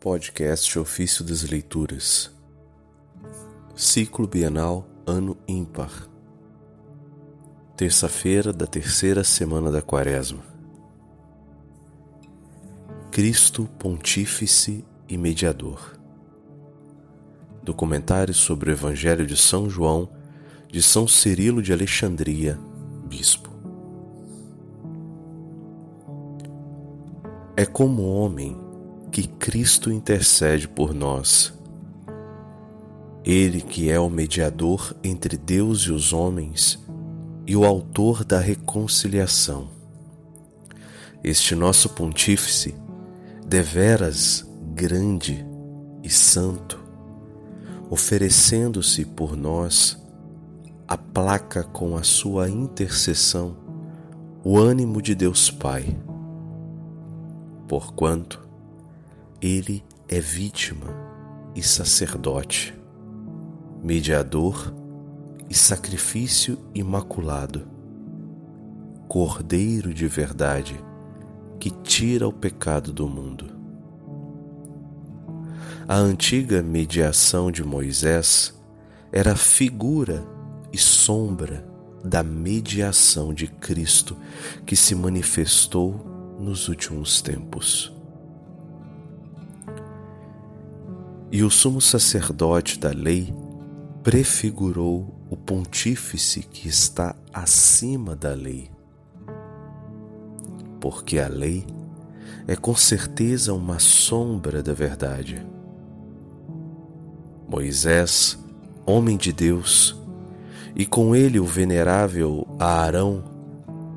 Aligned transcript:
Podcast 0.00 0.78
Ofício 0.78 1.24
das 1.24 1.42
Leituras. 1.42 2.30
Ciclo 3.74 4.28
Bienal 4.28 4.88
Ano 5.04 5.36
Ímpar. 5.48 6.08
Terça-feira 7.76 8.52
da 8.52 8.64
terceira 8.64 9.24
semana 9.24 9.72
da 9.72 9.82
Quaresma. 9.82 10.44
Cristo 13.10 13.68
Pontífice 13.76 14.84
e 15.08 15.18
Mediador. 15.18 15.98
Documentário 17.60 18.32
sobre 18.32 18.70
o 18.70 18.72
Evangelho 18.72 19.26
de 19.26 19.36
São 19.36 19.68
João 19.68 20.08
de 20.68 20.80
São 20.80 21.08
Cirilo 21.08 21.60
de 21.60 21.72
Alexandria, 21.72 22.56
Bispo. 23.04 23.50
É 27.56 27.66
como 27.66 28.04
homem 28.04 28.67
que 29.10 29.26
Cristo 29.26 29.90
intercede 29.90 30.68
por 30.68 30.94
nós. 30.94 31.52
Ele 33.24 33.60
que 33.60 33.90
é 33.90 33.98
o 33.98 34.08
mediador 34.08 34.94
entre 35.02 35.36
Deus 35.36 35.82
e 35.82 35.92
os 35.92 36.12
homens 36.12 36.78
e 37.46 37.56
o 37.56 37.64
autor 37.64 38.24
da 38.24 38.38
reconciliação. 38.38 39.68
Este 41.22 41.54
nosso 41.54 41.90
pontífice, 41.90 42.74
deveras 43.46 44.46
grande 44.74 45.44
e 46.02 46.08
santo, 46.08 46.78
oferecendo-se 47.90 49.04
por 49.04 49.36
nós, 49.36 50.00
aplaca 50.86 51.64
com 51.64 51.96
a 51.96 52.02
sua 52.02 52.48
intercessão 52.48 53.56
o 54.44 54.56
ânimo 54.56 55.02
de 55.02 55.14
Deus 55.14 55.50
Pai 55.50 55.96
porquanto 57.68 58.47
ele 59.40 59.84
é 60.08 60.18
vítima 60.20 60.86
e 61.54 61.62
sacerdote, 61.62 62.74
mediador 63.82 64.74
e 65.48 65.54
sacrifício 65.54 66.58
imaculado, 66.74 67.66
Cordeiro 69.06 69.94
de 69.94 70.06
verdade 70.06 70.78
que 71.58 71.70
tira 71.70 72.28
o 72.28 72.32
pecado 72.32 72.92
do 72.92 73.08
mundo. 73.08 73.56
A 75.86 75.96
antiga 75.96 76.62
mediação 76.62 77.50
de 77.50 77.64
Moisés 77.64 78.54
era 79.10 79.34
figura 79.34 80.22
e 80.72 80.76
sombra 80.76 81.66
da 82.04 82.22
mediação 82.22 83.32
de 83.32 83.46
Cristo 83.46 84.16
que 84.66 84.76
se 84.76 84.94
manifestou 84.94 86.36
nos 86.38 86.68
últimos 86.68 87.22
tempos. 87.22 87.97
E 91.30 91.42
o 91.42 91.50
sumo 91.50 91.80
sacerdote 91.80 92.78
da 92.78 92.90
lei 92.90 93.34
prefigurou 94.02 95.14
o 95.30 95.36
pontífice 95.36 96.40
que 96.40 96.68
está 96.68 97.14
acima 97.32 98.16
da 98.16 98.32
lei. 98.32 98.70
Porque 100.80 101.18
a 101.18 101.28
lei 101.28 101.66
é 102.46 102.56
com 102.56 102.74
certeza 102.74 103.52
uma 103.52 103.78
sombra 103.78 104.62
da 104.62 104.72
verdade. 104.72 105.46
Moisés, 107.46 108.38
homem 108.86 109.16
de 109.16 109.32
Deus, 109.32 109.96
e 110.74 110.86
com 110.86 111.14
ele 111.14 111.38
o 111.38 111.44
venerável 111.44 112.46
Arão, 112.58 113.24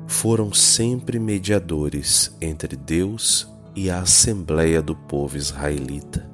foram 0.06 0.52
sempre 0.52 1.18
mediadores 1.18 2.36
entre 2.40 2.76
Deus 2.76 3.50
e 3.74 3.88
a 3.88 4.00
Assembleia 4.00 4.82
do 4.82 4.94
povo 4.94 5.36
israelita. 5.38 6.31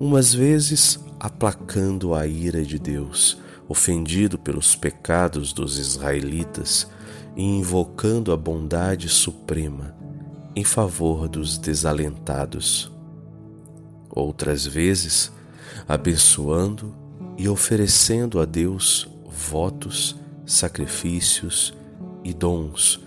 Umas 0.00 0.32
vezes 0.32 0.98
aplacando 1.20 2.14
a 2.14 2.26
ira 2.26 2.64
de 2.64 2.78
Deus, 2.78 3.36
ofendido 3.68 4.38
pelos 4.38 4.74
pecados 4.74 5.52
dos 5.52 5.78
israelitas 5.78 6.88
e 7.36 7.42
invocando 7.42 8.32
a 8.32 8.36
bondade 8.36 9.10
suprema 9.10 9.94
em 10.56 10.64
favor 10.64 11.28
dos 11.28 11.58
desalentados. 11.58 12.90
Outras 14.08 14.64
vezes, 14.64 15.30
abençoando 15.86 16.94
e 17.36 17.46
oferecendo 17.46 18.40
a 18.40 18.46
Deus 18.46 19.06
votos, 19.30 20.16
sacrifícios 20.46 21.74
e 22.24 22.32
dons 22.32 22.98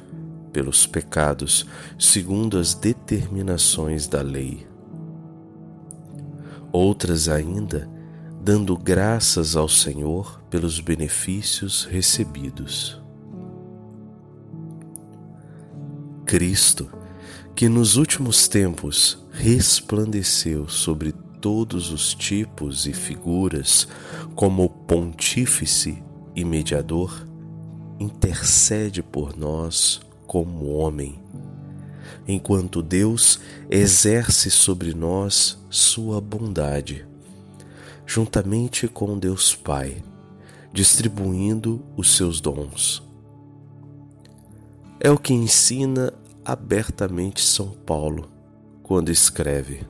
pelos 0.52 0.86
pecados, 0.86 1.66
segundo 1.98 2.60
as 2.60 2.76
determinações 2.76 4.06
da 4.06 4.22
lei. 4.22 4.72
Outras 6.74 7.30
ainda, 7.30 7.88
dando 8.42 8.76
graças 8.76 9.56
ao 9.56 9.70
Senhor 9.70 10.42
pelos 10.50 10.80
benefícios 10.80 11.86
recebidos. 11.86 13.00
Cristo, 16.26 16.90
que 17.56 17.70
nos 17.70 17.96
últimos 17.96 18.48
tempos 18.48 19.24
resplandeceu 19.32 20.68
sobre 20.68 21.12
todos 21.40 21.92
os 21.92 22.16
tipos 22.16 22.88
e 22.88 22.94
figuras 22.94 23.88
como 24.34 24.68
pontífice 24.68 26.02
e 26.36 26.44
mediador, 26.44 27.28
intercede 28.00 29.04
por 29.04 29.38
nós 29.38 30.02
como 30.26 30.74
homem, 30.74 31.22
enquanto 32.28 32.82
Deus 32.82 33.40
exerce 33.70 34.50
sobre 34.50 34.94
nós 34.94 35.58
sua 35.70 36.20
bondade, 36.22 37.06
juntamente 38.06 38.88
com 38.88 39.18
Deus 39.18 39.56
Pai, 39.56 40.04
distribuindo 40.72 41.84
os 41.96 42.16
seus 42.16 42.40
dons. 42.42 43.04
É 45.00 45.10
o 45.12 45.18
que 45.18 45.34
ensina 45.34 46.14
abertamente 46.46 47.42
São 47.42 47.70
Paulo 47.70 48.30
quando 48.82 49.10
escreve: 49.10 49.86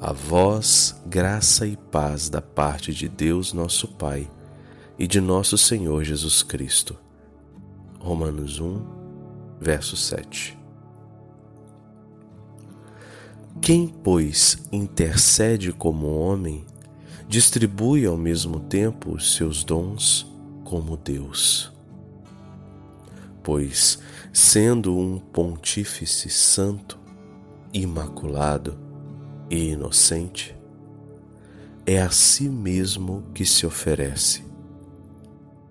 A 0.00 0.12
vós 0.12 1.00
graça 1.06 1.66
e 1.66 1.76
paz 1.76 2.28
da 2.28 2.40
parte 2.40 2.92
de 2.92 3.08
Deus 3.08 3.52
nosso 3.52 3.88
Pai 3.88 4.30
e 4.98 5.06
de 5.06 5.20
nosso 5.20 5.58
Senhor 5.58 6.04
Jesus 6.04 6.42
Cristo. 6.42 6.96
Romanos 7.98 8.60
1, 8.60 8.95
verso 9.60 9.96
7. 9.96 10.56
Quem, 13.60 13.88
pois, 13.88 14.58
intercede 14.70 15.72
como 15.72 16.18
homem, 16.18 16.64
distribui 17.28 18.06
ao 18.06 18.16
mesmo 18.16 18.60
tempo 18.60 19.12
os 19.12 19.34
seus 19.34 19.64
dons 19.64 20.26
como 20.64 20.96
Deus. 20.96 21.72
Pois, 23.42 23.98
sendo 24.32 24.96
um 24.96 25.18
pontífice 25.18 26.28
santo, 26.28 26.98
imaculado 27.72 28.78
e 29.50 29.70
inocente, 29.70 30.56
é 31.84 32.00
a 32.00 32.10
si 32.10 32.48
mesmo 32.48 33.24
que 33.32 33.44
se 33.44 33.64
oferece 33.64 34.44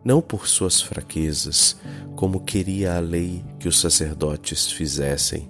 não 0.06 0.22
por 0.22 0.48
suas 0.48 0.80
fraquezas, 0.80 1.76
como 2.16 2.42
queria 2.42 2.96
a 2.96 3.00
lei 3.00 3.44
que 3.60 3.68
os 3.68 3.82
sacerdotes 3.82 4.72
fizessem, 4.72 5.50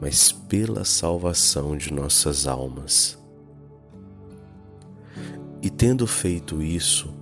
mas 0.00 0.32
pela 0.32 0.82
salvação 0.82 1.76
de 1.76 1.92
nossas 1.92 2.46
almas. 2.46 3.18
E 5.60 5.68
tendo 5.68 6.06
feito 6.06 6.62
isso, 6.62 7.12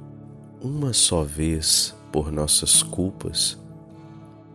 uma 0.60 0.93
só 0.93 1.25
vez 1.25 1.93
por 2.12 2.31
nossas 2.31 2.84
culpas, 2.84 3.59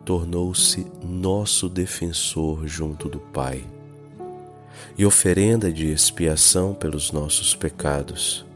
tornou-se 0.06 0.88
nosso 1.04 1.68
defensor 1.68 2.66
junto 2.66 3.10
do 3.10 3.20
Pai 3.20 3.64
e 4.98 5.06
oferenda 5.06 5.72
de 5.72 5.92
expiação 5.92 6.74
pelos 6.74 7.12
nossos 7.12 7.54
pecados 7.54 8.49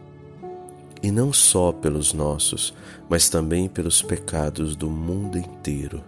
e 1.03 1.11
não 1.11 1.33
só 1.33 1.73
pelos 1.73 2.13
nossos, 2.13 2.73
mas 3.09 3.27
também 3.27 3.67
pelos 3.67 4.01
pecados 4.01 4.73
do 4.73 4.89
mundo 4.89 5.37
inteiro. 5.37 6.01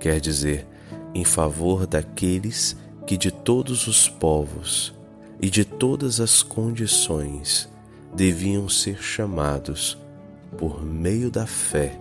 Quer 0.00 0.18
dizer, 0.18 0.66
em 1.14 1.24
favor 1.24 1.86
daqueles 1.86 2.74
que 3.06 3.18
de 3.18 3.30
todos 3.30 3.86
os 3.86 4.08
povos 4.08 4.94
e 5.40 5.50
de 5.50 5.64
todas 5.64 6.20
as 6.20 6.42
condições 6.42 7.68
deviam 8.14 8.68
ser 8.68 9.02
chamados 9.02 9.98
por 10.56 10.82
meio 10.82 11.30
da 11.30 11.46
fé 11.46 12.00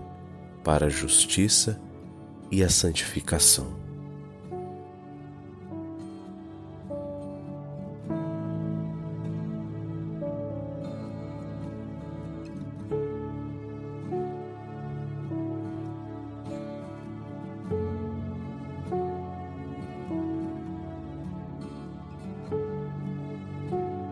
para 0.64 0.86
a 0.86 0.90
justiça 0.90 1.80
e 2.50 2.64
a 2.64 2.70
santificação. 2.70 3.81